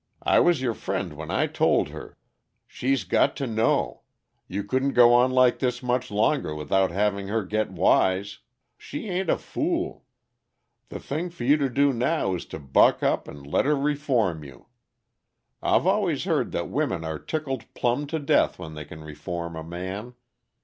I 0.23 0.39
was 0.39 0.63
your 0.63 0.73
friend 0.73 1.13
when 1.13 1.29
I 1.29 1.45
told 1.45 1.89
her. 1.89 2.17
She's 2.65 3.03
got 3.03 3.35
to 3.35 3.45
know 3.45 4.01
you 4.47 4.63
couldn't 4.63 4.93
go 4.93 5.13
on 5.13 5.29
like 5.29 5.59
this 5.59 5.83
much 5.83 6.09
longer 6.09 6.55
without 6.55 6.89
having 6.89 7.27
her 7.27 7.45
get 7.45 7.69
wise; 7.69 8.39
she 8.79 9.07
ain't 9.07 9.29
a 9.29 9.37
fool. 9.37 10.03
The 10.89 10.99
thing 10.99 11.29
for 11.29 11.43
you 11.43 11.55
to 11.57 11.69
do 11.69 11.93
now 11.93 12.33
is 12.33 12.47
to 12.47 12.57
buck 12.57 13.03
up 13.03 13.27
and 13.27 13.45
let 13.45 13.65
her 13.65 13.75
reform 13.77 14.43
you. 14.43 14.65
I've 15.61 15.85
always 15.85 16.23
heard 16.23 16.51
that 16.51 16.67
women 16.67 17.05
are 17.05 17.19
tickled 17.19 17.71
plumb 17.75 18.07
to 18.07 18.17
death 18.17 18.57
when 18.57 18.73
they 18.73 18.85
can 18.85 19.03
reform 19.03 19.55
a 19.55 19.63
man. 19.63 20.15